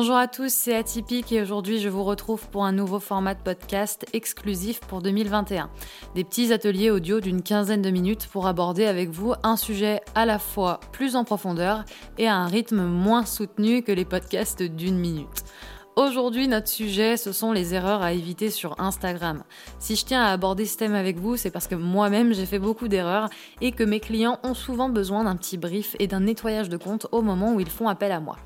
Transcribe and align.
Bonjour 0.00 0.14
à 0.14 0.28
tous, 0.28 0.52
c'est 0.52 0.76
Atypique 0.76 1.32
et 1.32 1.42
aujourd'hui 1.42 1.80
je 1.80 1.88
vous 1.88 2.04
retrouve 2.04 2.48
pour 2.50 2.64
un 2.64 2.70
nouveau 2.70 3.00
format 3.00 3.34
de 3.34 3.42
podcast 3.42 4.06
exclusif 4.12 4.78
pour 4.78 5.02
2021. 5.02 5.70
Des 6.14 6.22
petits 6.22 6.52
ateliers 6.52 6.92
audio 6.92 7.18
d'une 7.18 7.42
quinzaine 7.42 7.82
de 7.82 7.90
minutes 7.90 8.28
pour 8.28 8.46
aborder 8.46 8.86
avec 8.86 9.10
vous 9.10 9.34
un 9.42 9.56
sujet 9.56 10.00
à 10.14 10.24
la 10.24 10.38
fois 10.38 10.78
plus 10.92 11.16
en 11.16 11.24
profondeur 11.24 11.84
et 12.16 12.28
à 12.28 12.36
un 12.36 12.46
rythme 12.46 12.84
moins 12.84 13.26
soutenu 13.26 13.82
que 13.82 13.90
les 13.90 14.04
podcasts 14.04 14.62
d'une 14.62 14.98
minute. 14.98 15.42
Aujourd'hui, 15.98 16.46
notre 16.46 16.68
sujet, 16.68 17.16
ce 17.16 17.32
sont 17.32 17.50
les 17.50 17.74
erreurs 17.74 18.02
à 18.02 18.12
éviter 18.12 18.50
sur 18.50 18.80
Instagram. 18.80 19.42
Si 19.80 19.96
je 19.96 20.04
tiens 20.04 20.22
à 20.22 20.30
aborder 20.30 20.64
ce 20.64 20.76
thème 20.76 20.94
avec 20.94 21.18
vous, 21.18 21.36
c'est 21.36 21.50
parce 21.50 21.66
que 21.66 21.74
moi-même, 21.74 22.32
j'ai 22.32 22.46
fait 22.46 22.60
beaucoup 22.60 22.86
d'erreurs 22.86 23.28
et 23.60 23.72
que 23.72 23.82
mes 23.82 23.98
clients 23.98 24.38
ont 24.44 24.54
souvent 24.54 24.88
besoin 24.88 25.24
d'un 25.24 25.34
petit 25.34 25.56
brief 25.56 25.96
et 25.98 26.06
d'un 26.06 26.20
nettoyage 26.20 26.68
de 26.68 26.76
compte 26.76 27.08
au 27.10 27.20
moment 27.20 27.52
où 27.52 27.58
ils 27.58 27.68
font 27.68 27.88
appel 27.88 28.12
à 28.12 28.20
moi. 28.20 28.36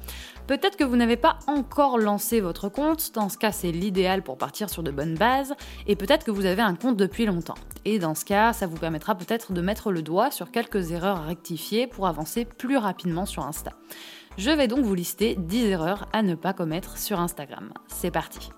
Peut-être 0.47 0.78
que 0.78 0.84
vous 0.84 0.97
n'avez 0.97 1.19
pas 1.19 1.38
encore 1.47 1.98
lancé 1.98 2.41
votre 2.41 2.70
compte, 2.70 3.12
dans 3.12 3.28
ce 3.28 3.37
cas 3.37 3.53
c'est 3.53 3.70
l'idéal 3.70 4.23
pour 4.23 4.39
partir 4.39 4.70
sur 4.70 4.83
de 4.83 4.91
bonnes 4.91 5.16
bases, 5.16 5.53
et 5.87 5.95
peut-être 5.95 6.25
que 6.25 6.30
vous 6.30 6.47
avez 6.47 6.62
un 6.62 6.75
compte 6.75 6.97
depuis 6.97 7.27
longtemps. 7.27 7.59
Et 7.84 7.98
dans 7.98 8.14
ce 8.14 8.25
cas, 8.25 8.55
ça 8.55 8.66
vous 8.66 8.78
permettra 8.78 9.14
peut-être 9.14 9.53
de 9.53 9.61
mettre 9.61 9.92
le 9.92 10.00
doigt 10.00 10.30
sur 10.30 10.50
quelques 10.50 10.91
erreurs 10.91 11.19
à 11.19 11.27
rectifier 11.27 11.87
pour 11.87 12.06
avancer 12.06 12.47
plus 12.47 12.78
rapidement 12.78 13.27
sur 13.27 13.45
Insta. 13.45 13.73
Je 14.38 14.50
vais 14.50 14.66
donc 14.66 14.80
vous 14.80 14.95
lister 14.95 15.36
10 15.38 15.66
erreurs 15.66 16.09
à 16.14 16.22
ne 16.22 16.34
pas 16.34 16.54
commettre 16.54 16.96
sur 16.96 17.20
Instagram. 17.20 17.70
C'est 17.86 18.10
parti 18.10 18.48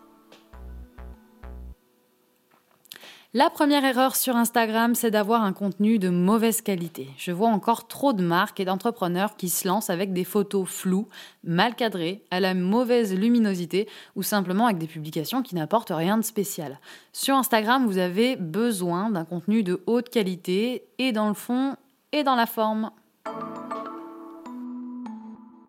La 3.32 3.50
première 3.50 3.84
erreur 3.84 4.14
sur 4.14 4.36
Instagram, 4.36 4.94
c'est 4.94 5.10
d'avoir 5.10 5.42
un 5.42 5.52
contenu 5.52 5.98
de 5.98 6.10
mauvaise 6.10 6.60
qualité. 6.60 7.08
Je 7.16 7.32
vois 7.32 7.48
encore 7.48 7.88
trop 7.88 8.12
de 8.12 8.22
marques 8.22 8.60
et 8.60 8.64
d'entrepreneurs 8.64 9.34
qui 9.34 9.48
se 9.48 9.66
lancent 9.66 9.90
avec 9.90 10.12
des 10.12 10.22
photos 10.22 10.68
floues, 10.68 11.08
mal 11.42 11.74
cadrées, 11.74 12.22
à 12.30 12.38
la 12.38 12.54
mauvaise 12.54 13.12
luminosité 13.12 13.88
ou 14.14 14.22
simplement 14.22 14.66
avec 14.66 14.78
des 14.78 14.86
publications 14.86 15.42
qui 15.42 15.56
n'apportent 15.56 15.90
rien 15.92 16.16
de 16.16 16.22
spécial. 16.22 16.78
Sur 17.12 17.34
Instagram, 17.34 17.84
vous 17.84 17.98
avez 17.98 18.36
besoin 18.36 19.10
d'un 19.10 19.24
contenu 19.24 19.64
de 19.64 19.82
haute 19.86 20.08
qualité 20.08 20.84
et 20.98 21.10
dans 21.10 21.26
le 21.26 21.34
fond 21.34 21.74
et 22.12 22.22
dans 22.22 22.36
la 22.36 22.46
forme. 22.46 22.92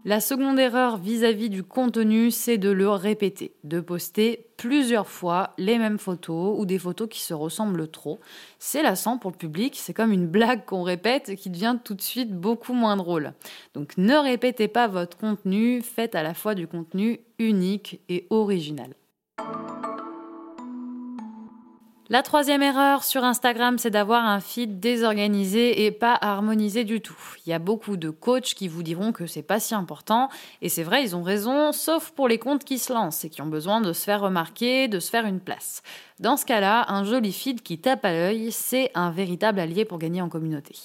La 0.07 0.19
seconde 0.19 0.59
erreur 0.59 0.97
vis-à-vis 0.97 1.49
du 1.49 1.63
contenu, 1.63 2.29
c'est 2.29 2.59
de 2.59 2.69
le 2.69 2.87
répéter, 2.89 3.55
de 3.63 3.79
poster 3.79 4.45
plusieurs 4.55 5.07
fois 5.07 5.55
les 5.57 5.79
mêmes 5.79 5.97
photos 5.97 6.59
ou 6.59 6.67
des 6.67 6.77
photos 6.77 7.09
qui 7.09 7.21
se 7.21 7.33
ressemblent 7.33 7.87
trop. 7.87 8.19
C'est 8.59 8.83
lassant 8.83 9.17
pour 9.17 9.31
le 9.31 9.37
public, 9.37 9.75
c'est 9.75 9.95
comme 9.95 10.11
une 10.11 10.27
blague 10.27 10.63
qu'on 10.63 10.83
répète 10.83 11.29
et 11.29 11.35
qui 11.35 11.49
devient 11.49 11.77
tout 11.83 11.95
de 11.95 12.03
suite 12.03 12.31
beaucoup 12.31 12.73
moins 12.73 12.97
drôle. 12.97 13.33
Donc 13.73 13.97
ne 13.97 14.13
répétez 14.13 14.67
pas 14.67 14.87
votre 14.87 15.17
contenu, 15.17 15.81
faites 15.81 16.13
à 16.13 16.21
la 16.21 16.35
fois 16.35 16.53
du 16.53 16.67
contenu 16.67 17.21
unique 17.39 17.99
et 18.07 18.27
original. 18.29 18.93
La 22.07 22.21
troisième 22.21 22.61
erreur 22.61 23.03
sur 23.03 23.23
Instagram, 23.23 23.79
c'est 23.79 23.89
d'avoir 23.89 24.25
un 24.25 24.39
feed 24.39 24.79
désorganisé 24.79 25.85
et 25.85 25.91
pas 25.91 26.15
harmonisé 26.21 26.83
du 26.83 27.01
tout. 27.01 27.17
Il 27.43 27.49
y 27.49 27.53
a 27.53 27.57
beaucoup 27.57 27.97
de 27.97 28.11
coachs 28.11 28.53
qui 28.53 28.67
vous 28.67 28.83
diront 28.83 29.11
que 29.11 29.25
c'est 29.25 29.41
pas 29.41 29.59
si 29.59 29.73
important, 29.73 30.29
et 30.61 30.69
c'est 30.69 30.83
vrai, 30.83 31.01
ils 31.03 31.15
ont 31.15 31.23
raison, 31.23 31.71
sauf 31.71 32.11
pour 32.11 32.27
les 32.27 32.37
comptes 32.37 32.63
qui 32.63 32.77
se 32.77 32.93
lancent 32.93 33.25
et 33.25 33.31
qui 33.31 33.41
ont 33.41 33.47
besoin 33.47 33.81
de 33.81 33.91
se 33.91 34.03
faire 34.03 34.21
remarquer, 34.21 34.87
de 34.87 34.99
se 34.99 35.09
faire 35.09 35.25
une 35.25 35.39
place. 35.39 35.81
Dans 36.19 36.37
ce 36.37 36.45
cas-là, 36.45 36.85
un 36.89 37.05
joli 37.05 37.33
feed 37.33 37.63
qui 37.63 37.79
tape 37.79 38.05
à 38.05 38.11
l'œil, 38.11 38.51
c'est 38.51 38.91
un 38.93 39.09
véritable 39.09 39.59
allié 39.59 39.83
pour 39.83 39.97
gagner 39.97 40.21
en 40.21 40.29
communauté. 40.29 40.75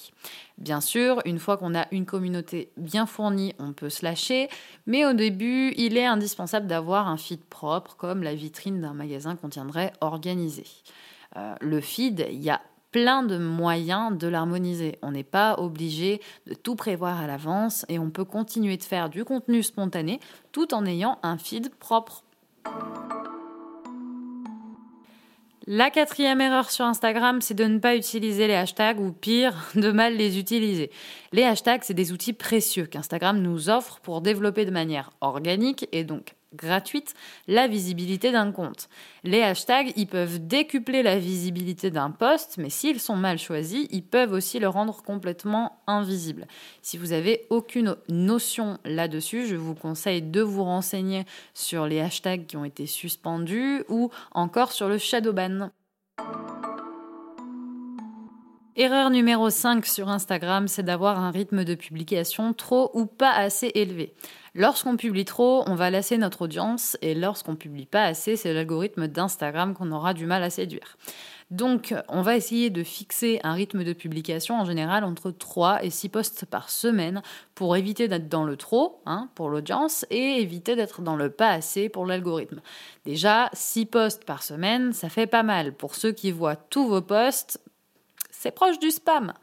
Bien 0.57 0.81
sûr, 0.81 1.21
une 1.25 1.37
fois 1.37 1.57
qu'on 1.57 1.75
a 1.75 1.85
une 1.91 2.07
communauté 2.07 2.71
bien 2.77 3.05
fournie, 3.05 3.53
on 3.59 3.73
peut 3.73 3.89
se 3.89 4.03
lâcher, 4.03 4.49
mais 4.87 5.05
au 5.05 5.13
début, 5.13 5.75
il 5.77 5.97
est 5.97 6.05
indispensable 6.05 6.65
d'avoir 6.65 7.07
un 7.07 7.17
feed 7.17 7.43
propre, 7.43 7.95
comme 7.95 8.23
la 8.23 8.33
vitrine 8.33 8.81
d'un 8.81 8.93
magasin 8.93 9.35
qu'on 9.35 9.49
tiendrait 9.49 9.93
organisé. 10.01 10.65
Euh, 11.37 11.55
le 11.61 11.81
feed, 11.81 12.25
il 12.29 12.41
y 12.41 12.49
a 12.49 12.61
plein 12.91 13.23
de 13.23 13.37
moyens 13.37 14.17
de 14.17 14.27
l'harmoniser. 14.27 14.97
On 15.01 15.11
n'est 15.11 15.23
pas 15.23 15.55
obligé 15.57 16.21
de 16.47 16.53
tout 16.53 16.75
prévoir 16.75 17.21
à 17.21 17.27
l'avance 17.27 17.85
et 17.89 17.99
on 17.99 18.09
peut 18.09 18.25
continuer 18.25 18.77
de 18.77 18.83
faire 18.83 19.09
du 19.09 19.23
contenu 19.23 19.63
spontané 19.63 20.19
tout 20.51 20.73
en 20.73 20.85
ayant 20.85 21.17
un 21.23 21.37
feed 21.37 21.73
propre. 21.75 22.23
La 25.67 25.89
quatrième 25.89 26.41
erreur 26.41 26.71
sur 26.71 26.85
Instagram, 26.85 27.39
c'est 27.39 27.53
de 27.53 27.63
ne 27.65 27.77
pas 27.77 27.95
utiliser 27.95 28.47
les 28.47 28.55
hashtags 28.55 28.99
ou 28.99 29.11
pire, 29.11 29.69
de 29.75 29.91
mal 29.91 30.17
les 30.17 30.39
utiliser. 30.39 30.91
Les 31.31 31.43
hashtags, 31.43 31.83
c'est 31.83 31.93
des 31.93 32.11
outils 32.11 32.33
précieux 32.33 32.87
qu'Instagram 32.87 33.39
nous 33.39 33.69
offre 33.69 33.99
pour 34.01 34.21
développer 34.21 34.65
de 34.65 34.71
manière 34.71 35.11
organique 35.21 35.87
et 35.91 36.03
donc 36.03 36.35
gratuite 36.53 37.13
la 37.47 37.67
visibilité 37.67 38.31
d'un 38.31 38.51
compte. 38.51 38.89
Les 39.23 39.41
hashtags, 39.41 39.93
ils 39.95 40.07
peuvent 40.07 40.45
décupler 40.45 41.03
la 41.03 41.17
visibilité 41.17 41.91
d'un 41.91 42.11
post, 42.11 42.57
mais 42.57 42.69
s'ils 42.69 42.99
sont 42.99 43.15
mal 43.15 43.37
choisis, 43.37 43.87
ils 43.91 44.03
peuvent 44.03 44.33
aussi 44.33 44.59
le 44.59 44.67
rendre 44.67 45.01
complètement 45.03 45.81
invisible. 45.87 46.47
Si 46.81 46.97
vous 46.97 47.13
avez 47.13 47.45
aucune 47.49 47.95
notion 48.09 48.77
là-dessus, 48.85 49.47
je 49.47 49.55
vous 49.55 49.75
conseille 49.75 50.21
de 50.21 50.41
vous 50.41 50.63
renseigner 50.63 51.25
sur 51.53 51.85
les 51.87 51.99
hashtags 51.99 52.45
qui 52.45 52.57
ont 52.57 52.65
été 52.65 52.85
suspendus 52.85 53.83
ou 53.89 54.09
encore 54.31 54.71
sur 54.71 54.89
le 54.89 54.97
shadow 54.97 55.33
ban. 55.33 55.71
Erreur 58.83 59.11
numéro 59.11 59.51
5 59.51 59.85
sur 59.85 60.09
Instagram, 60.09 60.67
c'est 60.67 60.81
d'avoir 60.81 61.19
un 61.19 61.29
rythme 61.29 61.63
de 61.63 61.75
publication 61.75 62.51
trop 62.51 62.89
ou 62.95 63.05
pas 63.05 63.29
assez 63.29 63.71
élevé. 63.75 64.15
Lorsqu'on 64.55 64.97
publie 64.97 65.23
trop, 65.23 65.63
on 65.67 65.75
va 65.75 65.91
lasser 65.91 66.17
notre 66.17 66.41
audience 66.41 66.97
et 67.03 67.13
lorsqu'on 67.13 67.55
publie 67.55 67.85
pas 67.85 68.05
assez, 68.05 68.35
c'est 68.35 68.51
l'algorithme 68.51 69.07
d'Instagram 69.07 69.75
qu'on 69.75 69.91
aura 69.91 70.15
du 70.15 70.25
mal 70.25 70.41
à 70.41 70.49
séduire. 70.49 70.97
Donc, 71.51 71.93
on 72.07 72.21
va 72.21 72.37
essayer 72.37 72.69
de 72.69 72.81
fixer 72.81 73.39
un 73.43 73.53
rythme 73.53 73.83
de 73.83 73.93
publication 73.93 74.59
en 74.59 74.65
général 74.65 75.03
entre 75.03 75.31
3 75.31 75.83
et 75.83 75.89
6 75.89 76.09
posts 76.09 76.45
par 76.45 76.69
semaine 76.69 77.21
pour 77.55 77.75
éviter 77.75 78.07
d'être 78.07 78.29
dans 78.29 78.45
le 78.45 78.57
trop 78.57 79.01
hein, 79.05 79.29
pour 79.35 79.49
l'audience 79.49 80.05
et 80.09 80.41
éviter 80.41 80.75
d'être 80.75 81.01
dans 81.01 81.17
le 81.17 81.29
pas 81.29 81.49
assez 81.49 81.87
pour 81.87 82.05
l'algorithme. 82.05 82.61
Déjà, 83.05 83.49
6 83.53 83.85
posts 83.85 84.25
par 84.25 84.41
semaine, 84.43 84.91
ça 84.91 85.09
fait 85.09 85.27
pas 85.27 85.43
mal. 85.43 85.73
Pour 85.73 85.95
ceux 85.95 86.13
qui 86.13 86.31
voient 86.31 86.55
tous 86.55 86.87
vos 86.87 87.01
posts, 87.01 87.60
c'est 88.41 88.49
proche 88.49 88.79
du 88.79 88.89
spam. 88.89 89.33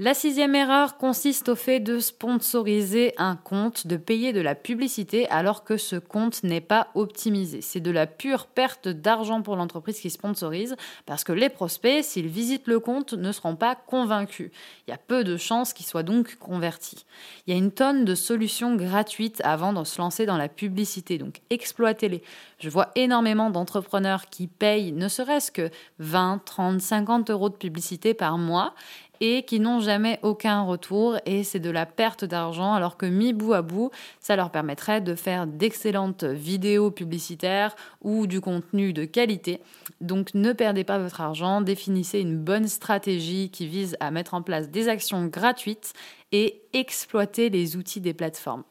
La 0.00 0.14
sixième 0.14 0.54
erreur 0.54 0.96
consiste 0.96 1.48
au 1.48 1.56
fait 1.56 1.80
de 1.80 1.98
sponsoriser 1.98 3.14
un 3.16 3.34
compte, 3.34 3.88
de 3.88 3.96
payer 3.96 4.32
de 4.32 4.40
la 4.40 4.54
publicité 4.54 5.28
alors 5.28 5.64
que 5.64 5.76
ce 5.76 5.96
compte 5.96 6.44
n'est 6.44 6.60
pas 6.60 6.86
optimisé. 6.94 7.62
C'est 7.62 7.80
de 7.80 7.90
la 7.90 8.06
pure 8.06 8.46
perte 8.46 8.86
d'argent 8.86 9.42
pour 9.42 9.56
l'entreprise 9.56 9.98
qui 9.98 10.10
sponsorise 10.10 10.76
parce 11.04 11.24
que 11.24 11.32
les 11.32 11.48
prospects, 11.48 12.04
s'ils 12.04 12.28
visitent 12.28 12.68
le 12.68 12.78
compte, 12.78 13.14
ne 13.14 13.32
seront 13.32 13.56
pas 13.56 13.74
convaincus. 13.74 14.52
Il 14.86 14.92
y 14.92 14.94
a 14.94 14.98
peu 14.98 15.24
de 15.24 15.36
chances 15.36 15.72
qu'ils 15.72 15.86
soient 15.86 16.04
donc 16.04 16.36
convertis. 16.36 17.04
Il 17.48 17.52
y 17.52 17.56
a 17.56 17.58
une 17.58 17.72
tonne 17.72 18.04
de 18.04 18.14
solutions 18.14 18.76
gratuites 18.76 19.40
avant 19.42 19.72
de 19.72 19.82
se 19.82 20.00
lancer 20.00 20.26
dans 20.26 20.38
la 20.38 20.48
publicité, 20.48 21.18
donc 21.18 21.40
exploitez-les. 21.50 22.22
Je 22.60 22.70
vois 22.70 22.92
énormément 22.94 23.50
d'entrepreneurs 23.50 24.26
qui 24.26 24.46
payent 24.46 24.92
ne 24.92 25.08
serait-ce 25.08 25.50
que 25.50 25.70
20, 25.98 26.42
30, 26.44 26.80
50 26.80 27.30
euros 27.30 27.48
de 27.48 27.56
publicité 27.56 28.14
par 28.14 28.38
mois 28.38 28.74
et 29.20 29.42
qui 29.44 29.60
n'ont 29.60 29.80
jamais 29.80 30.18
aucun 30.22 30.62
retour 30.62 31.18
et 31.26 31.44
c'est 31.44 31.60
de 31.60 31.70
la 31.70 31.86
perte 31.86 32.24
d'argent 32.24 32.74
alors 32.74 32.96
que 32.96 33.06
mis 33.06 33.32
bout 33.32 33.54
à 33.54 33.62
bout, 33.62 33.90
ça 34.20 34.36
leur 34.36 34.50
permettrait 34.50 35.00
de 35.00 35.14
faire 35.14 35.46
d'excellentes 35.46 36.24
vidéos 36.24 36.90
publicitaires 36.90 37.74
ou 38.02 38.26
du 38.26 38.40
contenu 38.40 38.92
de 38.92 39.04
qualité. 39.04 39.60
Donc 40.00 40.34
ne 40.34 40.52
perdez 40.52 40.84
pas 40.84 40.98
votre 40.98 41.20
argent, 41.20 41.60
définissez 41.60 42.20
une 42.20 42.38
bonne 42.38 42.68
stratégie 42.68 43.50
qui 43.50 43.66
vise 43.66 43.96
à 44.00 44.10
mettre 44.10 44.34
en 44.34 44.42
place 44.42 44.70
des 44.70 44.88
actions 44.88 45.26
gratuites 45.26 45.92
et 46.32 46.62
exploiter 46.72 47.50
les 47.50 47.76
outils 47.76 48.00
des 48.00 48.14
plateformes. 48.14 48.64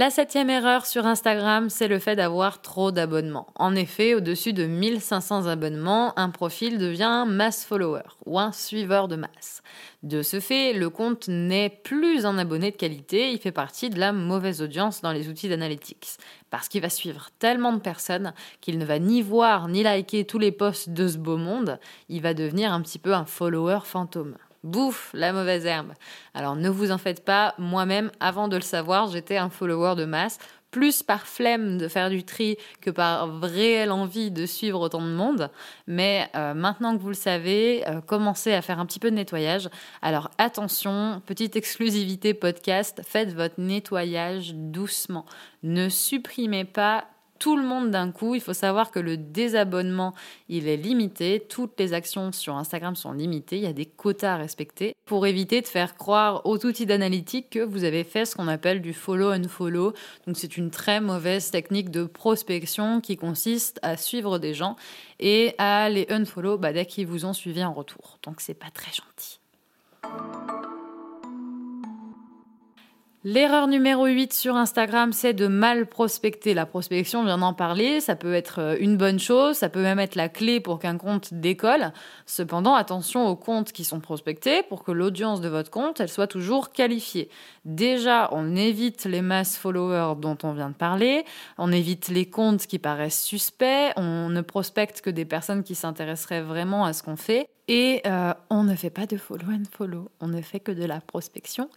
La 0.00 0.08
septième 0.08 0.48
erreur 0.48 0.86
sur 0.86 1.04
Instagram, 1.06 1.68
c'est 1.68 1.86
le 1.86 1.98
fait 1.98 2.16
d'avoir 2.16 2.62
trop 2.62 2.90
d'abonnements. 2.90 3.48
En 3.54 3.74
effet, 3.74 4.14
au-dessus 4.14 4.54
de 4.54 4.64
1500 4.64 5.44
abonnements, 5.44 6.18
un 6.18 6.30
profil 6.30 6.78
devient 6.78 7.26
mass 7.28 7.66
follower 7.66 8.04
ou 8.24 8.38
un 8.38 8.50
suiveur 8.50 9.08
de 9.08 9.16
masse. 9.16 9.62
De 10.02 10.22
ce 10.22 10.40
fait, 10.40 10.72
le 10.72 10.88
compte 10.88 11.28
n'est 11.28 11.68
plus 11.68 12.24
un 12.24 12.38
abonné 12.38 12.70
de 12.70 12.76
qualité, 12.78 13.30
il 13.30 13.40
fait 13.40 13.52
partie 13.52 13.90
de 13.90 14.00
la 14.00 14.12
mauvaise 14.12 14.62
audience 14.62 15.02
dans 15.02 15.12
les 15.12 15.28
outils 15.28 15.50
d'analytics. 15.50 16.16
Parce 16.48 16.68
qu'il 16.68 16.80
va 16.80 16.88
suivre 16.88 17.28
tellement 17.38 17.74
de 17.74 17.80
personnes 17.80 18.32
qu'il 18.62 18.78
ne 18.78 18.86
va 18.86 18.98
ni 18.98 19.20
voir 19.20 19.68
ni 19.68 19.82
liker 19.82 20.24
tous 20.24 20.38
les 20.38 20.50
posts 20.50 20.88
de 20.88 21.08
ce 21.08 21.18
beau 21.18 21.36
monde, 21.36 21.78
il 22.08 22.22
va 22.22 22.32
devenir 22.32 22.72
un 22.72 22.80
petit 22.80 22.98
peu 22.98 23.12
un 23.12 23.26
follower 23.26 23.80
fantôme 23.84 24.38
bouffe 24.62 25.10
la 25.14 25.32
mauvaise 25.32 25.66
herbe. 25.66 25.92
Alors 26.34 26.56
ne 26.56 26.68
vous 26.68 26.90
en 26.90 26.98
faites 26.98 27.24
pas, 27.24 27.54
moi-même, 27.58 28.10
avant 28.20 28.48
de 28.48 28.56
le 28.56 28.62
savoir, 28.62 29.08
j'étais 29.08 29.36
un 29.36 29.50
follower 29.50 29.94
de 29.96 30.04
masse. 30.04 30.38
plus 30.70 31.02
par 31.02 31.26
flemme 31.26 31.78
de 31.78 31.88
faire 31.88 32.10
du 32.10 32.22
tri 32.22 32.56
que 32.80 32.90
par 32.90 33.40
réelle 33.40 33.90
envie 33.90 34.30
de 34.30 34.46
suivre 34.46 34.80
autant 34.80 35.02
de 35.02 35.10
monde. 35.10 35.50
Mais 35.88 36.28
euh, 36.36 36.54
maintenant 36.54 36.96
que 36.96 37.02
vous 37.02 37.08
le 37.08 37.14
savez, 37.14 37.82
euh, 37.88 38.00
commencez 38.00 38.52
à 38.52 38.62
faire 38.62 38.78
un 38.78 38.86
petit 38.86 39.00
peu 39.00 39.10
de 39.10 39.16
nettoyage. 39.16 39.68
Alors 40.00 40.30
attention, 40.38 41.20
petite 41.26 41.56
exclusivité 41.56 42.34
podcast, 42.34 43.02
faites 43.04 43.34
votre 43.34 43.56
nettoyage 43.58 44.54
doucement. 44.54 45.26
Ne 45.64 45.88
supprimez 45.88 46.64
pas 46.64 47.04
tout 47.40 47.56
le 47.56 47.64
monde 47.64 47.90
d'un 47.90 48.12
coup. 48.12 48.36
Il 48.36 48.40
faut 48.40 48.52
savoir 48.52 48.92
que 48.92 49.00
le 49.00 49.16
désabonnement, 49.16 50.14
il 50.48 50.68
est 50.68 50.76
limité. 50.76 51.44
Toutes 51.48 51.80
les 51.80 51.92
actions 51.92 52.30
sur 52.30 52.54
Instagram 52.56 52.94
sont 52.94 53.12
limitées. 53.12 53.56
Il 53.56 53.62
y 53.64 53.66
a 53.66 53.72
des 53.72 53.86
quotas 53.86 54.34
à 54.34 54.36
respecter 54.36 54.94
pour 55.06 55.26
éviter 55.26 55.60
de 55.60 55.66
faire 55.66 55.96
croire 55.96 56.46
aux 56.46 56.64
outils 56.64 56.86
d'analytique 56.86 57.50
que 57.50 57.58
vous 57.58 57.82
avez 57.82 58.04
fait 58.04 58.26
ce 58.26 58.36
qu'on 58.36 58.46
appelle 58.46 58.80
du 58.80 58.92
follow 58.92 59.32
and 59.32 59.48
follow. 59.48 59.94
Donc 60.26 60.36
c'est 60.36 60.56
une 60.56 60.70
très 60.70 61.00
mauvaise 61.00 61.50
technique 61.50 61.90
de 61.90 62.04
prospection 62.04 63.00
qui 63.00 63.16
consiste 63.16 63.80
à 63.82 63.96
suivre 63.96 64.38
des 64.38 64.54
gens 64.54 64.76
et 65.18 65.54
à 65.58 65.88
les 65.88 66.06
unfollow 66.10 66.58
bah, 66.58 66.72
dès 66.72 66.84
qu'ils 66.84 67.06
vous 67.06 67.24
ont 67.24 67.32
suivi 67.32 67.64
en 67.64 67.72
retour. 67.72 68.18
Donc 68.22 68.40
c'est 68.40 68.54
pas 68.54 68.70
très 68.70 68.92
gentil. 68.92 69.40
L'erreur 73.22 73.66
numéro 73.66 74.06
8 74.06 74.32
sur 74.32 74.56
Instagram, 74.56 75.12
c'est 75.12 75.34
de 75.34 75.46
mal 75.46 75.84
prospecter. 75.84 76.54
La 76.54 76.64
prospection, 76.64 77.20
on 77.20 77.24
vient 77.24 77.36
d'en 77.36 77.52
parler, 77.52 78.00
ça 78.00 78.16
peut 78.16 78.32
être 78.32 78.60
euh, 78.60 78.76
une 78.80 78.96
bonne 78.96 79.18
chose, 79.18 79.56
ça 79.56 79.68
peut 79.68 79.82
même 79.82 79.98
être 79.98 80.14
la 80.14 80.30
clé 80.30 80.58
pour 80.58 80.78
qu'un 80.78 80.96
compte 80.96 81.34
décolle. 81.34 81.92
Cependant, 82.24 82.74
attention 82.74 83.28
aux 83.28 83.36
comptes 83.36 83.72
qui 83.72 83.84
sont 83.84 84.00
prospectés 84.00 84.62
pour 84.62 84.84
que 84.84 84.90
l'audience 84.90 85.42
de 85.42 85.50
votre 85.50 85.70
compte, 85.70 86.00
elle 86.00 86.08
soit 86.08 86.28
toujours 86.28 86.72
qualifiée. 86.72 87.28
Déjà, 87.66 88.30
on 88.32 88.56
évite 88.56 89.04
les 89.04 89.20
mass 89.20 89.58
followers 89.58 90.14
dont 90.18 90.38
on 90.42 90.54
vient 90.54 90.70
de 90.70 90.74
parler, 90.74 91.26
on 91.58 91.72
évite 91.72 92.08
les 92.08 92.24
comptes 92.24 92.66
qui 92.66 92.78
paraissent 92.78 93.20
suspects, 93.20 93.92
on 93.96 94.30
ne 94.30 94.40
prospecte 94.40 95.02
que 95.02 95.10
des 95.10 95.26
personnes 95.26 95.62
qui 95.62 95.74
s'intéresseraient 95.74 96.40
vraiment 96.40 96.86
à 96.86 96.94
ce 96.94 97.02
qu'on 97.02 97.16
fait 97.16 97.50
et 97.68 98.00
euh, 98.06 98.32
on 98.48 98.64
ne 98.64 98.74
fait 98.74 98.88
pas 98.88 99.04
de 99.04 99.18
follow 99.18 99.52
and 99.52 99.64
follow, 99.70 100.08
on 100.20 100.28
ne 100.28 100.40
fait 100.40 100.60
que 100.60 100.72
de 100.72 100.86
la 100.86 101.02
prospection 101.02 101.68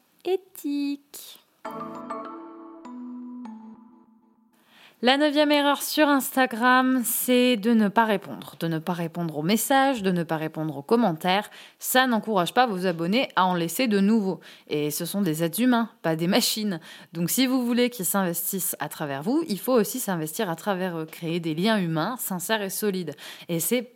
La 5.01 5.17
neuvième 5.17 5.51
erreur 5.51 5.81
sur 5.81 6.07
Instagram, 6.07 7.01
c'est 7.03 7.57
de 7.57 7.73
ne 7.73 7.89
pas 7.89 8.05
répondre. 8.05 8.55
De 8.61 8.69
ne 8.69 8.79
pas 8.79 8.93
répondre 8.93 9.37
aux 9.37 9.43
messages, 9.43 10.01
de 10.01 10.11
ne 10.11 10.23
pas 10.23 10.37
répondre 10.37 10.77
aux 10.77 10.81
commentaires. 10.81 11.49
Ça 11.77 12.07
n'encourage 12.07 12.53
pas 12.53 12.67
vos 12.67 12.85
abonnés 12.85 13.27
à 13.35 13.45
en 13.45 13.53
laisser 13.53 13.87
de 13.87 13.99
nouveaux. 13.99 14.39
Et 14.69 14.91
ce 14.91 15.03
sont 15.03 15.21
des 15.21 15.43
êtres 15.43 15.59
humains, 15.59 15.89
pas 16.03 16.15
des 16.15 16.27
machines. 16.27 16.79
Donc 17.11 17.29
si 17.29 17.45
vous 17.45 17.65
voulez 17.65 17.89
qu'ils 17.89 18.05
s'investissent 18.05 18.77
à 18.79 18.87
travers 18.87 19.23
vous, 19.23 19.43
il 19.49 19.59
faut 19.59 19.73
aussi 19.73 19.99
s'investir 19.99 20.49
à 20.49 20.55
travers 20.55 20.97
eux, 20.97 21.05
créer 21.05 21.41
des 21.41 21.53
liens 21.53 21.79
humains 21.79 22.15
sincères 22.17 22.61
et 22.61 22.69
solides. 22.69 23.13
Et 23.49 23.59
c'est 23.59 23.91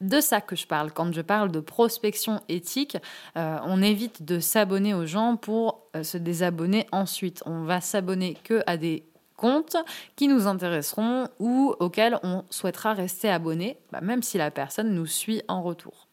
de 0.00 0.20
ça 0.20 0.40
que 0.40 0.56
je 0.56 0.66
parle. 0.66 0.92
Quand 0.92 1.12
je 1.12 1.20
parle 1.20 1.50
de 1.50 1.60
prospection 1.60 2.40
éthique, 2.48 2.96
euh, 3.36 3.58
on 3.64 3.82
évite 3.82 4.24
de 4.24 4.40
s'abonner 4.40 4.94
aux 4.94 5.06
gens 5.06 5.36
pour 5.36 5.86
euh, 5.96 6.02
se 6.02 6.18
désabonner 6.18 6.86
ensuite. 6.92 7.42
On 7.46 7.64
va 7.64 7.80
s'abonner 7.80 8.36
que 8.44 8.62
à 8.66 8.76
des 8.76 9.04
comptes 9.36 9.76
qui 10.16 10.28
nous 10.28 10.46
intéresseront 10.46 11.28
ou 11.38 11.74
auxquels 11.80 12.18
on 12.22 12.44
souhaitera 12.50 12.92
rester 12.92 13.30
abonné, 13.30 13.78
bah, 13.90 14.00
même 14.02 14.22
si 14.22 14.38
la 14.38 14.50
personne 14.50 14.94
nous 14.94 15.06
suit 15.06 15.42
en 15.48 15.62
retour. 15.62 16.06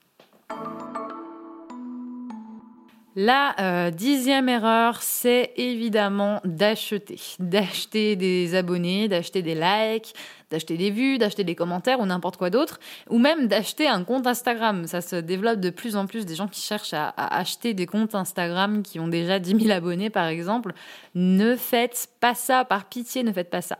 La 3.19 3.55
euh, 3.59 3.89
dixième 3.89 4.47
erreur, 4.47 5.01
c'est 5.01 5.51
évidemment 5.57 6.39
d'acheter. 6.45 7.19
D'acheter 7.39 8.15
des 8.15 8.53
abonnés, 8.53 9.07
d'acheter 9.07 9.41
des 9.41 9.55
likes, 9.55 10.13
d'acheter 10.51 10.77
des 10.77 10.91
vues, 10.91 11.17
d'acheter 11.17 11.44
des 11.44 11.55
commentaires 11.55 11.99
ou 11.99 12.05
n'importe 12.05 12.38
quoi 12.38 12.49
d'autre, 12.49 12.79
ou 13.09 13.17
même 13.17 13.47
d'acheter 13.47 13.88
un 13.88 14.03
compte 14.03 14.27
Instagram. 14.27 14.88
Ça 14.88 15.01
se 15.01 15.15
développe 15.15 15.59
de 15.59 15.69
plus 15.69 15.95
en 15.95 16.05
plus 16.05 16.25
des 16.25 16.35
gens 16.35 16.47
qui 16.47 16.61
cherchent 16.61 16.94
à, 16.94 17.13
acheter 17.17 17.73
des 17.73 17.85
comptes 17.85 18.15
Instagram 18.15 18.83
qui 18.83 18.99
ont 18.99 19.07
déjà 19.07 19.39
10 19.39 19.59
000 19.65 19.71
abonnés 19.71 20.09
par 20.09 20.27
exemple. 20.27 20.73
Ne 21.15 21.55
faites 21.55 22.09
pas 22.19 22.35
ça, 22.35 22.65
par 22.65 22.85
pitié, 22.85 23.23
ne 23.23 23.31
faites 23.31 23.49
pas 23.49 23.61
ça. 23.61 23.77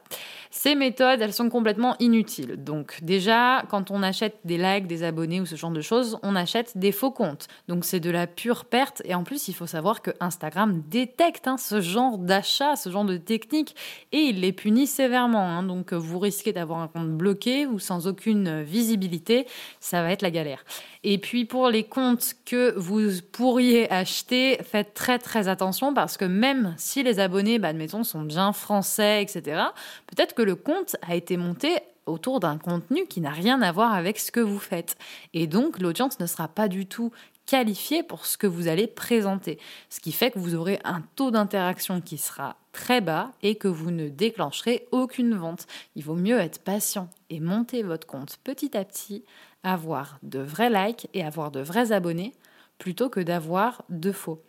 Ces 0.52 0.76
méthodes, 0.76 1.22
elles 1.22 1.34
sont 1.34 1.50
complètement 1.50 1.96
inutiles. 2.00 2.56
Donc 2.64 3.00
déjà, 3.02 3.64
quand 3.70 3.92
on 3.92 4.04
achète 4.04 4.40
des 4.44 4.58
likes, 4.58 4.88
des 4.88 5.04
abonnés 5.04 5.42
ou 5.42 5.46
ce 5.46 5.56
genre 5.56 5.72
de 5.72 5.82
choses, 5.82 6.18
on 6.24 6.36
achète 6.36 6.78
des 6.78 6.92
faux 6.92 7.12
comptes. 7.12 7.48
Donc 7.68 7.86
c'est 7.86 8.00
de 8.00 8.10
la 8.10 8.28
pure 8.28 8.66
perte. 8.66 9.02
Et 9.06 9.16
en 9.16 9.24
plus, 9.24 9.48
il 9.48 9.54
faut 9.54 9.68
savoir 9.68 10.02
que 10.02 10.12
Instagram 10.20 10.84
détecte 10.88 11.48
hein, 11.48 11.58
ce 11.58 11.82
genre 11.82 12.18
d'achat, 12.18 12.76
ce 12.76 12.90
genre 12.90 13.06
de 13.06 13.18
technique, 13.18 13.76
et 14.12 14.18
il 14.18 14.42
les 14.42 14.52
punit 14.52 14.88
sévèrement. 14.88 15.48
Hein. 15.48 15.64
Donc 15.64 15.94
vous 15.94 16.20
risquez 16.20 16.54
d'avoir 16.58 16.80
un 16.80 16.88
compte 16.88 17.12
bloqué 17.12 17.66
ou 17.66 17.80
sans 17.80 18.08
aucune 18.08 18.64
visibilité, 18.64 19.48
ça 19.80 20.02
va 20.02 20.12
être 20.12 20.22
la 20.22 20.32
galère. 20.32 20.64
Et 21.04 21.18
puis 21.20 21.46
pour 21.46 21.70
les 21.70 21.84
comptes 21.84 22.34
que 22.46 22.74
vous 22.78 23.10
pourriez 23.32 23.90
acheter, 23.92 24.58
faites 24.64 24.94
très 24.94 25.20
très 25.20 25.48
attention 25.48 25.94
parce 25.94 26.18
que 26.18 26.26
même 26.26 26.74
si 26.78 27.04
les 27.04 27.20
abonnés, 27.20 27.60
bah, 27.60 27.70
admettons, 27.70 28.04
sont 28.04 28.22
bien 28.22 28.54
français, 28.54 29.22
etc., 29.22 29.62
peut-être 30.08 30.34
que 30.34 30.42
le 30.42 30.56
compte 30.56 30.96
a 31.02 31.16
été 31.16 31.38
monté 31.38 31.78
autour 32.08 32.40
d'un 32.40 32.58
contenu 32.58 33.06
qui 33.06 33.22
n'a 33.22 33.32
rien 33.32 33.62
à 33.62 33.72
voir 33.72 33.94
avec 33.94 34.18
ce 34.20 34.32
que 34.32 34.40
vous 34.40 34.60
faites. 34.60 34.96
Et 35.34 35.46
donc 35.46 35.80
l'audience 35.80 36.20
ne 36.20 36.26
sera 36.26 36.48
pas 36.48 36.68
du 36.68 36.86
tout 36.86 37.12
qualifié 37.46 38.04
pour 38.04 38.26
ce 38.26 38.38
que 38.38 38.48
vous 38.48 38.68
allez 38.68 38.88
présenter. 38.88 39.60
Ce 39.90 40.00
qui 40.00 40.12
fait 40.12 40.32
que 40.32 40.40
vous 40.40 40.56
aurez 40.56 40.80
un 40.84 41.02
taux 41.16 41.32
d'interaction 41.32 42.02
qui 42.02 42.18
sera 42.18 42.58
très 42.78 43.02
bas 43.02 43.32
et 43.42 43.56
que 43.56 43.68
vous 43.68 43.90
ne 43.90 44.08
déclencherez 44.08 44.88
aucune 44.92 45.34
vente. 45.34 45.66
Il 45.96 46.04
vaut 46.04 46.16
mieux 46.16 46.38
être 46.38 46.60
patient 46.60 47.10
et 47.32 47.40
monter 47.40 47.82
votre 47.82 48.06
compte 48.06 48.38
petit 48.44 48.78
à 48.78 48.86
petit, 48.86 49.26
avoir 49.64 50.20
de 50.22 50.40
vrais 50.40 50.70
likes 50.70 51.10
et 51.16 51.26
avoir 51.26 51.50
de 51.50 51.60
vrais 51.60 51.92
abonnés 51.92 52.34
plutôt 52.78 53.10
que 53.10 53.20
d'avoir 53.20 53.84
de 53.90 54.12
faux. 54.12 54.44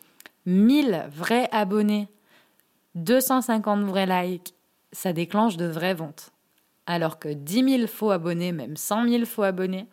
1000 0.44 1.06
vrais 1.10 1.48
abonnés, 1.52 2.08
250 2.96 3.84
vrais 3.84 4.06
likes, 4.06 4.54
ça 4.92 5.14
déclenche 5.14 5.56
de 5.56 5.66
vraies 5.66 5.94
ventes. 5.94 6.30
Alors 6.84 7.18
que 7.18 7.30
10 7.30 7.78
000 7.78 7.86
faux 7.86 8.10
abonnés, 8.10 8.52
même 8.52 8.76
100 8.76 9.08
000 9.08 9.24
faux 9.24 9.42
abonnés, 9.42 9.86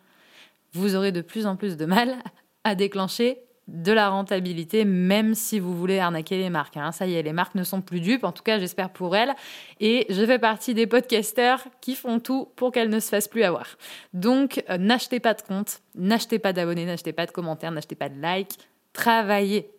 vous 0.74 0.94
aurez 0.94 1.10
de 1.10 1.22
plus 1.22 1.46
en 1.46 1.56
plus 1.56 1.78
de 1.78 1.86
mal 1.86 2.16
à 2.64 2.74
déclencher 2.74 3.38
de 3.68 3.92
la 3.92 4.08
rentabilité, 4.08 4.84
même 4.84 5.34
si 5.34 5.58
vous 5.58 5.76
voulez 5.76 5.98
arnaquer 5.98 6.38
les 6.38 6.50
marques. 6.50 6.76
Hein. 6.76 6.92
Ça 6.92 7.06
y 7.06 7.14
est, 7.14 7.22
les 7.22 7.32
marques 7.32 7.54
ne 7.54 7.64
sont 7.64 7.80
plus 7.80 8.00
dupes, 8.00 8.24
en 8.24 8.32
tout 8.32 8.42
cas 8.42 8.58
j'espère 8.58 8.90
pour 8.90 9.16
elles. 9.16 9.34
Et 9.80 10.06
je 10.08 10.24
fais 10.24 10.38
partie 10.38 10.74
des 10.74 10.86
podcasteurs 10.86 11.64
qui 11.80 11.94
font 11.96 12.20
tout 12.20 12.48
pour 12.56 12.70
qu'elles 12.70 12.90
ne 12.90 13.00
se 13.00 13.08
fassent 13.08 13.28
plus 13.28 13.42
avoir. 13.42 13.66
Donc 14.12 14.62
euh, 14.70 14.78
n'achetez 14.78 15.20
pas 15.20 15.34
de 15.34 15.42
compte, 15.42 15.80
n'achetez 15.94 16.38
pas 16.38 16.52
d'abonnés, 16.52 16.84
n'achetez 16.84 17.12
pas 17.12 17.26
de 17.26 17.32
commentaires, 17.32 17.72
n'achetez 17.72 17.96
pas 17.96 18.08
de 18.08 18.20
likes, 18.20 18.58
travaillez. 18.92 19.70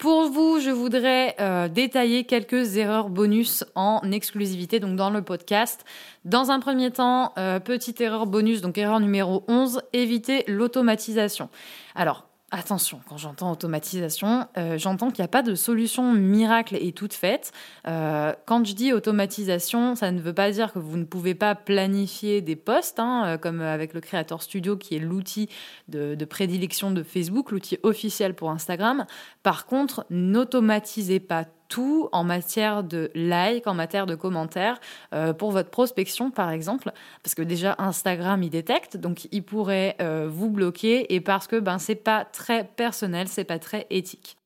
Pour 0.00 0.30
vous, 0.30 0.60
je 0.60 0.70
voudrais 0.70 1.36
euh, 1.40 1.68
détailler 1.68 2.24
quelques 2.24 2.78
erreurs 2.78 3.10
bonus 3.10 3.66
en 3.74 4.00
exclusivité, 4.12 4.80
donc 4.80 4.96
dans 4.96 5.10
le 5.10 5.20
podcast. 5.20 5.84
Dans 6.24 6.50
un 6.50 6.58
premier 6.58 6.90
temps, 6.90 7.34
euh, 7.36 7.60
petite 7.60 8.00
erreur 8.00 8.26
bonus, 8.26 8.62
donc 8.62 8.78
erreur 8.78 8.98
numéro 8.98 9.44
11, 9.46 9.82
éviter 9.92 10.44
l'automatisation. 10.48 11.50
Alors, 11.94 12.29
Attention, 12.52 13.00
quand 13.08 13.16
j'entends 13.16 13.52
automatisation, 13.52 14.48
euh, 14.58 14.76
j'entends 14.76 15.12
qu'il 15.12 15.22
n'y 15.22 15.26
a 15.26 15.28
pas 15.28 15.42
de 15.42 15.54
solution 15.54 16.12
miracle 16.12 16.76
et 16.80 16.90
toute 16.90 17.14
faite. 17.14 17.52
Euh, 17.86 18.34
quand 18.44 18.64
je 18.64 18.74
dis 18.74 18.92
automatisation, 18.92 19.94
ça 19.94 20.10
ne 20.10 20.20
veut 20.20 20.32
pas 20.32 20.50
dire 20.50 20.72
que 20.72 20.80
vous 20.80 20.96
ne 20.96 21.04
pouvez 21.04 21.36
pas 21.36 21.54
planifier 21.54 22.40
des 22.40 22.56
posts, 22.56 22.98
hein, 22.98 23.22
euh, 23.24 23.38
comme 23.38 23.60
avec 23.60 23.94
le 23.94 24.00
Creator 24.00 24.42
Studio, 24.42 24.76
qui 24.76 24.96
est 24.96 24.98
l'outil 24.98 25.48
de, 25.86 26.16
de, 26.16 26.24
prédilection 26.24 26.90
de 26.90 27.04
Facebook, 27.04 27.52
l'outil 27.52 27.78
officiel 27.84 28.34
pour 28.34 28.50
Instagram. 28.50 29.06
Par 29.44 29.66
contre, 29.66 30.04
n'automatisez 30.10 31.20
pas 31.20 31.44
tout 31.70 32.10
en 32.12 32.24
matière 32.24 32.84
de 32.84 33.10
like, 33.14 33.66
en 33.66 33.72
matière 33.72 34.04
de 34.04 34.14
commentaires, 34.14 34.78
euh, 35.14 35.32
pour 35.32 35.52
votre 35.52 35.70
prospection 35.70 36.30
par 36.30 36.50
exemple, 36.50 36.92
parce 37.22 37.34
que 37.34 37.42
déjà 37.42 37.76
Instagram 37.78 38.42
il 38.42 38.50
détecte, 38.50 38.98
donc 38.98 39.28
il 39.32 39.42
pourrait 39.42 39.96
euh, 40.02 40.28
vous 40.30 40.50
bloquer 40.50 41.14
et 41.14 41.22
parce 41.22 41.46
que 41.46 41.58
ben 41.58 41.78
c'est 41.78 41.94
pas 41.94 42.26
très 42.26 42.64
personnel, 42.64 43.28
c'est 43.28 43.44
pas 43.44 43.58
très 43.58 43.86
éthique. 43.88 44.36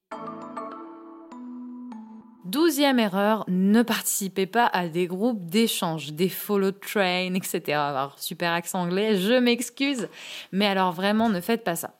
Douzième 2.44 2.98
erreur, 2.98 3.44
ne 3.48 3.82
participez 3.82 4.44
pas 4.44 4.66
à 4.66 4.86
des 4.86 5.06
groupes 5.06 5.46
d'échange, 5.46 6.12
des 6.12 6.28
follow 6.28 6.72
train, 6.72 7.32
etc. 7.34 7.62
Alors, 7.72 8.18
super 8.18 8.52
accent 8.52 8.82
anglais, 8.82 9.16
je 9.16 9.32
m'excuse, 9.32 10.08
mais 10.52 10.66
alors 10.66 10.92
vraiment 10.92 11.30
ne 11.30 11.40
faites 11.40 11.64
pas 11.64 11.74
ça. 11.74 11.94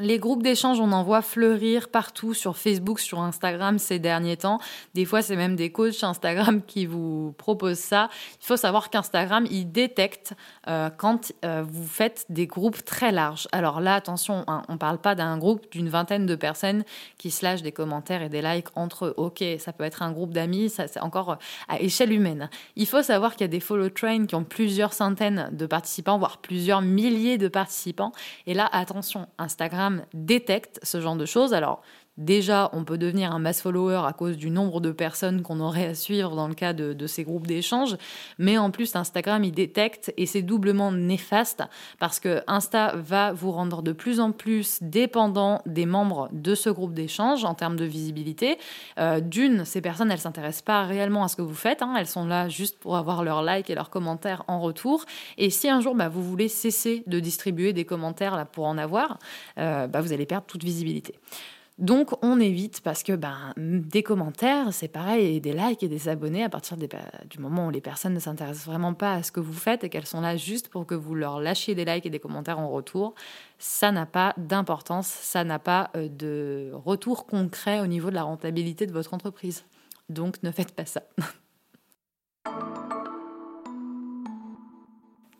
Les 0.00 0.18
groupes 0.18 0.42
d'échange, 0.42 0.80
on 0.80 0.92
en 0.92 1.02
voit 1.02 1.20
fleurir 1.20 1.90
partout 1.90 2.32
sur 2.32 2.56
Facebook, 2.56 3.00
sur 3.00 3.20
Instagram 3.20 3.78
ces 3.78 3.98
derniers 3.98 4.38
temps. 4.38 4.58
Des 4.94 5.04
fois, 5.04 5.20
c'est 5.20 5.36
même 5.36 5.56
des 5.56 5.70
coachs 5.70 6.02
Instagram 6.02 6.62
qui 6.66 6.86
vous 6.86 7.34
proposent 7.36 7.78
ça. 7.78 8.08
Il 8.40 8.46
faut 8.46 8.56
savoir 8.56 8.88
qu'Instagram, 8.88 9.46
il 9.50 9.70
détecte 9.70 10.32
euh, 10.68 10.88
quand 10.96 11.32
euh, 11.44 11.62
vous 11.68 11.86
faites 11.86 12.24
des 12.30 12.46
groupes 12.46 12.82
très 12.82 13.12
larges. 13.12 13.46
Alors 13.52 13.80
là, 13.80 13.94
attention, 13.94 14.44
hein, 14.46 14.62
on 14.68 14.74
ne 14.74 14.78
parle 14.78 14.98
pas 14.98 15.14
d'un 15.14 15.36
groupe 15.36 15.70
d'une 15.70 15.90
vingtaine 15.90 16.24
de 16.24 16.34
personnes 16.34 16.84
qui 17.18 17.30
se 17.30 17.40
des 17.62 17.72
commentaires 17.72 18.22
et 18.22 18.28
des 18.28 18.42
likes 18.42 18.68
entre 18.76 19.06
eux. 19.06 19.14
Ok, 19.16 19.42
ça 19.58 19.72
peut 19.72 19.84
être 19.84 20.02
un 20.02 20.12
groupe 20.12 20.32
d'amis, 20.32 20.70
ça 20.70 20.86
c'est 20.88 21.00
encore 21.00 21.38
à 21.68 21.80
échelle 21.80 22.12
humaine. 22.12 22.48
Il 22.76 22.86
faut 22.86 23.02
savoir 23.02 23.32
qu'il 23.32 23.42
y 23.42 23.44
a 23.44 23.48
des 23.48 23.60
follow 23.60 23.88
trains 23.88 24.26
qui 24.26 24.34
ont 24.34 24.44
plusieurs 24.44 24.92
centaines 24.92 25.48
de 25.52 25.66
participants, 25.66 26.18
voire 26.18 26.38
plusieurs 26.38 26.82
milliers 26.82 27.38
de 27.38 27.48
participants. 27.48 28.12
Et 28.46 28.54
là, 28.54 28.68
attention, 28.72 29.26
Instagram 29.38 29.89
détecte 30.14 30.80
ce 30.82 31.00
genre 31.00 31.16
de 31.16 31.26
choses. 31.26 31.54
Alors, 31.54 31.82
Déjà, 32.16 32.68
on 32.74 32.84
peut 32.84 32.98
devenir 32.98 33.32
un 33.32 33.38
mass 33.38 33.62
follower 33.62 34.02
à 34.04 34.12
cause 34.12 34.36
du 34.36 34.50
nombre 34.50 34.80
de 34.80 34.92
personnes 34.92 35.40
qu'on 35.42 35.58
aurait 35.58 35.86
à 35.86 35.94
suivre 35.94 36.36
dans 36.36 36.48
le 36.48 36.54
cas 36.54 36.72
de, 36.74 37.06
ces 37.06 37.24
groupes 37.24 37.46
d'échange. 37.46 37.96
Mais 38.38 38.58
en 38.58 38.70
plus, 38.70 38.94
Instagram, 38.94 39.42
il 39.42 39.52
détecte 39.52 40.12
et 40.18 40.26
c'est 40.26 40.42
doublement 40.42 40.92
néfaste 40.92 41.62
parce 41.98 42.20
que 42.20 42.42
Insta 42.46 42.94
va 42.96 43.32
vous 43.32 43.52
rendre 43.52 43.82
de 43.82 43.92
plus 43.92 44.20
en 44.20 44.32
plus 44.32 44.78
dépendant 44.82 45.62
des 45.64 45.86
membres 45.86 46.28
de 46.32 46.54
ce 46.54 46.68
groupe 46.68 46.92
d'échange 46.92 47.44
en 47.44 47.54
termes 47.54 47.76
de 47.76 47.86
visibilité. 47.86 48.58
Euh, 48.98 49.20
d'une, 49.20 49.64
ces 49.64 49.80
personnes, 49.80 50.10
elles 50.10 50.18
s'intéressent 50.18 50.62
pas 50.62 50.82
réellement 50.82 51.24
à 51.24 51.28
ce 51.28 51.36
que 51.36 51.42
vous 51.42 51.54
faites. 51.54 51.80
Hein. 51.80 51.94
elles 51.96 52.06
sont 52.06 52.26
là 52.26 52.48
juste 52.50 52.78
pour 52.78 52.96
avoir 52.96 53.24
leurs 53.24 53.42
likes 53.42 53.70
et 53.70 53.74
leurs 53.74 53.90
commentaires 53.90 54.44
en 54.46 54.60
retour. 54.60 55.06
Et 55.38 55.48
si 55.48 55.70
un 55.70 55.80
jour, 55.80 55.94
bah, 55.94 56.08
vous 56.08 56.22
voulez 56.22 56.48
cesser 56.48 57.02
de 57.06 57.18
distribuer 57.18 57.72
des 57.72 57.84
commentaires 57.84 58.36
là, 58.36 58.44
pour 58.44 58.66
en 58.66 58.76
avoir, 58.76 59.18
euh, 59.58 59.86
bah, 59.86 60.00
vous 60.00 60.12
allez 60.12 60.26
perdre 60.26 60.46
toute 60.46 60.64
visibilité. 60.64 61.14
Donc 61.80 62.10
on 62.22 62.38
évite 62.38 62.82
parce 62.82 63.02
que 63.02 63.14
ben, 63.14 63.54
des 63.56 64.02
commentaires, 64.02 64.72
c'est 64.72 64.88
pareil, 64.88 65.36
et 65.36 65.40
des 65.40 65.54
likes 65.54 65.82
et 65.82 65.88
des 65.88 66.08
abonnés 66.08 66.44
à 66.44 66.50
partir 66.50 66.76
du 66.76 67.38
moment 67.38 67.68
où 67.68 67.70
les 67.70 67.80
personnes 67.80 68.12
ne 68.12 68.20
s'intéressent 68.20 68.66
vraiment 68.66 68.92
pas 68.92 69.14
à 69.14 69.22
ce 69.22 69.32
que 69.32 69.40
vous 69.40 69.54
faites 69.54 69.82
et 69.82 69.88
qu'elles 69.88 70.06
sont 70.06 70.20
là 70.20 70.36
juste 70.36 70.68
pour 70.68 70.86
que 70.86 70.94
vous 70.94 71.14
leur 71.14 71.40
lâchiez 71.40 71.74
des 71.74 71.86
likes 71.86 72.04
et 72.04 72.10
des 72.10 72.18
commentaires 72.18 72.58
en 72.58 72.68
retour, 72.68 73.14
ça 73.58 73.92
n'a 73.92 74.04
pas 74.04 74.34
d'importance, 74.36 75.06
ça 75.06 75.42
n'a 75.42 75.58
pas 75.58 75.90
euh, 75.96 76.08
de 76.10 76.70
retour 76.74 77.26
concret 77.26 77.80
au 77.80 77.86
niveau 77.86 78.10
de 78.10 78.14
la 78.14 78.24
rentabilité 78.24 78.86
de 78.86 78.92
votre 78.92 79.14
entreprise. 79.14 79.64
Donc 80.10 80.42
ne 80.42 80.50
faites 80.50 80.72
pas 80.72 80.84
ça. 80.84 81.02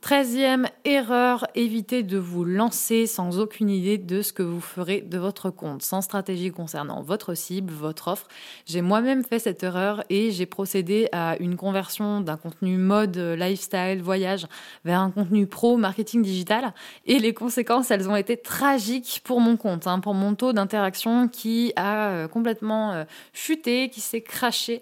Treizième 0.01 0.67
erreur, 0.87 1.47
évitez 1.55 2.03
de 2.03 2.17
vous 2.17 2.43
lancer 2.43 3.07
sans 3.07 3.39
aucune 3.39 3.69
idée 3.69 3.99
de 3.99 4.23
ce 4.23 4.33
que 4.33 4.43
vous 4.43 4.63
ferez 4.63 5.03
de 5.03 5.19
votre 5.19 5.51
compte, 5.51 5.83
sans 5.83 6.01
stratégie 6.01 6.51
concernant 6.51 7.03
votre 7.03 7.35
cible, 7.35 7.71
votre 7.71 8.09
offre. 8.09 8.27
J'ai 8.65 8.81
moi-même 8.81 9.23
fait 9.25 9.39
cette 9.39 9.63
erreur 9.63 10.03
et 10.09 10.31
j'ai 10.31 10.47
procédé 10.47 11.09
à 11.13 11.37
une 11.39 11.57
conversion 11.57 12.23
d'un 12.23 12.39
contenu 12.39 12.79
mode, 12.79 13.19
lifestyle, 13.19 14.01
voyage 14.03 14.47
vers 14.87 15.01
un 15.01 15.11
contenu 15.11 15.47
pro, 15.47 15.77
marketing 15.77 16.23
digital. 16.23 16.73
Et 17.05 17.19
les 17.19 17.35
conséquences, 17.35 17.91
elles 17.91 18.09
ont 18.09 18.17
été 18.17 18.39
tragiques 18.39 19.21
pour 19.23 19.41
mon 19.41 19.59
compte, 19.59 19.87
hein, 19.87 20.01
pour 20.01 20.15
mon 20.15 20.35
taux 20.35 20.55
d'interaction 20.55 21.29
qui 21.29 21.75
a 21.77 22.09
euh, 22.09 22.29
complètement 22.29 22.93
euh, 22.93 23.05
chuté, 23.35 23.91
qui 23.91 24.01
s'est 24.01 24.23
craché. 24.23 24.81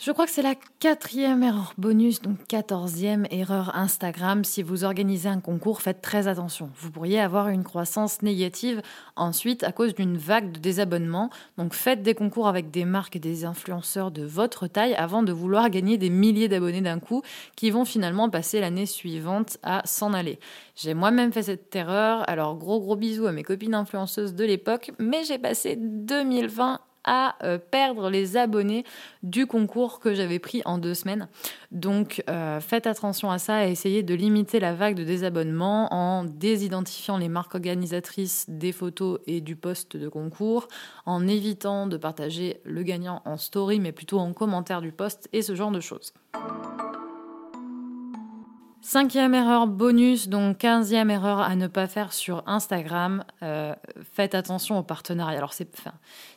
Je 0.00 0.10
crois 0.10 0.26
que 0.26 0.32
c'est 0.32 0.42
la 0.42 0.56
quatrième 0.80 1.44
erreur 1.44 1.72
bonus, 1.78 2.20
donc 2.20 2.36
quatorzième 2.48 3.26
erreur 3.30 3.74
Instagram. 3.76 4.42
Si 4.44 4.60
vous 4.62 4.82
organisez 4.82 5.28
un 5.28 5.38
concours, 5.38 5.82
faites 5.82 6.02
très 6.02 6.26
attention. 6.26 6.70
Vous 6.80 6.90
pourriez 6.90 7.20
avoir 7.20 7.48
une 7.48 7.62
croissance 7.62 8.20
négative 8.20 8.82
ensuite 9.14 9.62
à 9.62 9.70
cause 9.70 9.94
d'une 9.94 10.16
vague 10.16 10.50
de 10.50 10.58
désabonnements. 10.58 11.30
Donc 11.58 11.74
faites 11.74 12.02
des 12.02 12.14
concours 12.14 12.48
avec 12.48 12.72
des 12.72 12.84
marques 12.84 13.14
et 13.14 13.20
des 13.20 13.44
influenceurs 13.44 14.10
de 14.10 14.24
votre 14.24 14.66
taille 14.66 14.94
avant 14.94 15.22
de 15.22 15.32
vouloir 15.32 15.70
gagner 15.70 15.96
des 15.96 16.10
milliers 16.10 16.48
d'abonnés 16.48 16.80
d'un 16.82 16.98
coup 16.98 17.22
qui 17.54 17.70
vont 17.70 17.84
finalement 17.84 18.28
passer 18.28 18.60
l'année 18.60 18.86
suivante 18.86 19.58
à 19.62 19.82
s'en 19.86 20.12
aller. 20.12 20.40
J'ai 20.74 20.94
moi-même 20.94 21.32
fait 21.32 21.44
cette 21.44 21.74
erreur. 21.76 22.28
Alors 22.28 22.56
gros 22.56 22.80
gros 22.80 22.96
bisous 22.96 23.28
à 23.28 23.32
mes 23.32 23.44
copines 23.44 23.74
influenceuses 23.74 24.34
de 24.34 24.44
l'époque, 24.44 24.90
mais 24.98 25.22
j'ai 25.22 25.38
passé 25.38 25.76
2020 25.76 26.80
à 27.04 27.36
euh, 27.44 27.58
perdre 27.58 28.10
les 28.10 28.36
abonnés 28.36 28.84
du 29.22 29.46
concours 29.46 30.00
que 30.00 30.14
j'avais 30.14 30.38
pris 30.38 30.62
en 30.64 30.78
deux 30.78 30.94
semaines. 30.94 31.28
Donc 31.70 32.22
euh, 32.28 32.60
faites 32.60 32.86
attention 32.86 33.30
à 33.30 33.38
ça 33.38 33.66
et 33.66 33.70
essayez 33.70 34.02
de 34.02 34.14
limiter 34.14 34.60
la 34.60 34.74
vague 34.74 34.94
de 34.94 35.04
désabonnements 35.04 35.92
en 35.92 36.24
désidentifiant 36.24 37.18
les 37.18 37.28
marques 37.28 37.54
organisatrices 37.54 38.46
des 38.48 38.72
photos 38.72 39.20
et 39.26 39.40
du 39.40 39.56
poste 39.56 39.96
de 39.96 40.08
concours, 40.08 40.68
en 41.06 41.26
évitant 41.26 41.86
de 41.86 41.96
partager 41.96 42.60
le 42.64 42.82
gagnant 42.82 43.22
en 43.24 43.36
story 43.36 43.80
mais 43.80 43.92
plutôt 43.92 44.18
en 44.18 44.32
commentaire 44.32 44.80
du 44.80 44.92
poste 44.92 45.28
et 45.32 45.42
ce 45.42 45.54
genre 45.54 45.70
de 45.70 45.80
choses. 45.80 46.12
Cinquième 48.86 49.34
erreur 49.34 49.66
bonus, 49.66 50.28
donc 50.28 50.58
quinzième 50.58 51.08
erreur 51.08 51.40
à 51.40 51.56
ne 51.56 51.68
pas 51.68 51.86
faire 51.86 52.12
sur 52.12 52.42
Instagram. 52.46 53.24
Euh, 53.42 53.74
faites 54.12 54.34
attention 54.34 54.78
aux 54.78 54.82
partenariats. 54.82 55.38
Alors 55.38 55.54
c'est, 55.54 55.74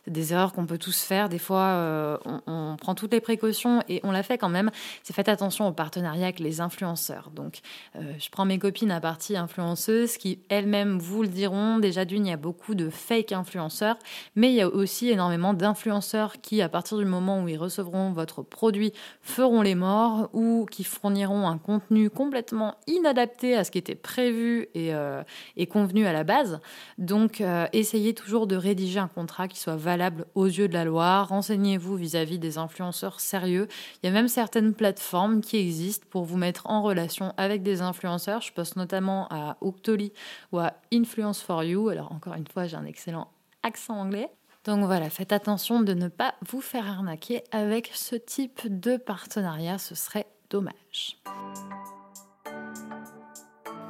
des 0.08 0.32
erreurs 0.32 0.54
qu'on 0.54 0.66
peut 0.66 0.78
tous 0.78 1.02
faire. 1.02 1.28
Des 1.28 1.40
fois, 1.40 1.64
euh, 1.64 2.18
on, 2.48 2.78
prend 2.80 2.96
toutes 2.96 3.12
les 3.12 3.20
précautions 3.20 3.84
et 3.90 4.00
on 4.04 4.12
l'a 4.12 4.24
fait 4.24 4.38
quand 4.38 4.48
même. 4.48 4.72
C'est 5.04 5.12
faites 5.12 5.28
attention 5.28 5.68
aux 5.68 5.74
partenariats 5.74 6.24
avec 6.24 6.40
les 6.40 6.62
influenceurs. 6.62 7.32
Donc, 7.32 7.60
euh, 7.98 8.14
je 8.18 8.30
prends 8.30 8.46
mes 8.46 8.60
copines 8.60 8.92
à 8.92 9.02
partie 9.02 9.36
influenceuses 9.36 10.16
qui 10.16 10.40
elles-mêmes 10.48 11.00
vous 11.00 11.24
le 11.24 11.28
diront. 11.28 11.80
Déjà 11.80 12.06
d'une, 12.06 12.28
il 12.28 12.30
y 12.30 12.34
a 12.34 12.38
beaucoup 12.38 12.76
de 12.76 12.90
fake 12.90 13.34
influenceurs, 13.34 13.98
mais 14.36 14.52
il 14.52 14.56
y 14.56 14.62
a 14.62 14.70
aussi 14.70 15.10
énormément 15.10 15.54
d'influenceurs 15.54 16.40
qui, 16.40 16.62
à 16.62 16.70
partir 16.70 16.98
du 16.98 17.06
moment 17.06 17.44
où 17.44 17.50
ils 17.50 17.58
recevront 17.58 18.14
votre 18.14 18.42
produit, 18.42 18.94
feront 19.22 19.62
les 19.62 19.76
morts 19.76 20.30
ou 20.32 20.66
qui 20.72 20.86
fourniront 20.86 21.46
un 21.46 21.58
contenu 21.58 22.10
complètement 22.10 22.37
complètement 22.38 22.76
inadapté 22.86 23.56
à 23.56 23.64
ce 23.64 23.72
qui 23.72 23.80
était 23.80 23.96
prévu 23.96 24.68
et, 24.76 24.94
euh, 24.94 25.24
convenu 25.72 26.06
à 26.06 26.14
la 26.14 26.24
base. 26.24 26.60
Donc, 27.00 27.42
euh, 27.42 27.66
essayez 27.74 28.14
toujours 28.14 28.46
de 28.46 28.56
rédiger 28.56 29.00
un 29.00 29.08
contrat 29.08 29.48
qui 29.48 29.58
soit 29.58 29.76
valable 29.76 30.28
aux 30.36 30.46
yeux 30.46 30.68
de 30.68 30.74
la 30.74 30.86
loi. 30.86 31.24
Renseignez-vous 31.24 31.96
vis-à-vis 31.96 32.38
des 32.38 32.60
influenceurs 32.60 33.20
sérieux. 33.22 33.68
Il 34.04 34.06
y 34.06 34.10
a 34.10 34.14
même 34.14 34.28
certaines 34.28 34.76
plateformes 34.76 35.42
qui 35.42 35.58
existent 35.58 36.06
pour 36.12 36.26
vous 36.26 36.38
mettre 36.38 36.70
en 36.70 36.84
relation 36.84 37.34
avec 37.38 37.64
des 37.64 37.82
influenceurs. 37.82 38.42
Je 38.42 38.54
pense 38.54 38.76
notamment 38.76 39.28
à 39.32 39.58
Octoly 39.62 40.14
ou 40.52 40.60
à 40.60 40.74
Influence 40.94 41.42
for 41.42 41.64
You. 41.64 41.90
Alors, 41.90 42.12
encore 42.12 42.36
une 42.36 42.48
fois, 42.48 42.68
j'ai 42.68 42.78
un 42.78 42.86
excellent 42.86 43.30
accent 43.64 44.00
anglais. 44.00 44.30
Donc 44.64 44.86
voilà, 44.86 45.10
faites 45.10 45.32
attention 45.32 45.82
de 45.82 45.94
ne 45.94 46.08
pas 46.08 46.36
vous 46.48 46.62
faire 46.62 46.86
arnaquer 46.86 47.42
avec 47.52 47.90
ce 47.96 48.16
type 48.16 48.62
de 48.68 48.98
partenariat, 48.98 49.80
ce 49.80 49.96
serait 49.96 50.28
dommage. 50.50 51.18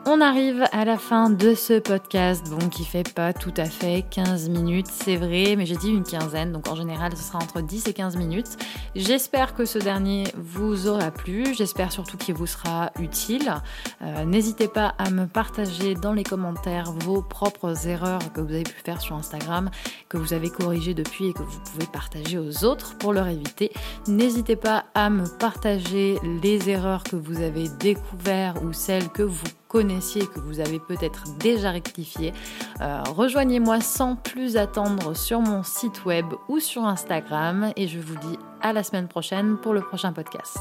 On 0.09 0.21
arrive 0.21 0.63
à 0.71 0.85
la 0.85 0.97
fin 0.97 1.29
de 1.29 1.53
ce 1.53 1.79
podcast, 1.79 2.49
bon, 2.49 2.69
qui 2.69 2.85
fait 2.85 3.13
pas 3.13 3.33
tout 3.33 3.53
à 3.57 3.65
fait 3.65 4.05
15 4.09 4.47
minutes, 4.47 4.87
c'est 4.87 5.17
vrai, 5.17 5.57
mais 5.57 5.65
j'ai 5.65 5.75
dit 5.75 5.89
une 5.89 6.05
quinzaine, 6.05 6.53
donc 6.53 6.69
en 6.69 6.75
général 6.75 7.11
ce 7.17 7.21
sera 7.21 7.39
entre 7.39 7.59
10 7.59 7.89
et 7.89 7.93
15 7.93 8.15
minutes. 8.15 8.55
J'espère 8.95 9.53
que 9.53 9.65
ce 9.65 9.77
dernier 9.77 10.23
vous 10.37 10.87
aura 10.87 11.11
plu, 11.11 11.53
j'espère 11.53 11.91
surtout 11.91 12.15
qu'il 12.15 12.35
vous 12.35 12.47
sera 12.47 12.91
utile. 13.01 13.53
Euh, 14.01 14.23
n'hésitez 14.23 14.69
pas 14.69 14.95
à 14.97 15.09
me 15.09 15.25
partager 15.25 15.93
dans 15.93 16.13
les 16.13 16.23
commentaires 16.23 16.93
vos 16.93 17.21
propres 17.21 17.89
erreurs 17.89 18.31
que 18.31 18.39
vous 18.39 18.53
avez 18.53 18.63
pu 18.63 18.79
faire 18.81 19.01
sur 19.01 19.17
Instagram, 19.17 19.69
que 20.07 20.15
vous 20.15 20.31
avez 20.31 20.49
corrigées 20.49 20.93
depuis 20.93 21.27
et 21.27 21.33
que 21.33 21.43
vous 21.43 21.59
pouvez 21.73 21.85
partager 21.85 22.37
aux 22.37 22.63
autres 22.63 22.97
pour 22.97 23.11
leur 23.11 23.27
éviter. 23.27 23.73
N'hésitez 24.07 24.55
pas 24.55 24.85
à 24.93 25.09
me 25.09 25.27
partager 25.37 26.17
les 26.41 26.69
erreurs 26.69 27.03
que 27.03 27.17
vous 27.17 27.41
avez 27.41 27.67
découvertes 27.77 28.63
ou 28.63 28.71
celles 28.71 29.09
que 29.09 29.23
vous 29.23 29.43
connaissiez 29.67 30.25
que 30.27 30.39
vous 30.39 30.59
avez 30.59 30.79
peut-être 30.79 31.37
déjà 31.37 31.71
rectifié, 31.71 32.33
euh, 32.81 33.01
rejoignez-moi 33.15 33.81
sans 33.81 34.15
plus 34.15 34.57
attendre 34.57 35.15
sur 35.15 35.41
mon 35.41 35.63
site 35.63 36.05
web 36.05 36.25
ou 36.47 36.59
sur 36.59 36.85
Instagram 36.85 37.71
et 37.75 37.87
je 37.87 37.99
vous 37.99 38.15
dis 38.15 38.39
à 38.61 38.73
la 38.73 38.83
semaine 38.83 39.07
prochaine 39.07 39.57
pour 39.57 39.73
le 39.73 39.81
prochain 39.81 40.13
podcast. 40.13 40.57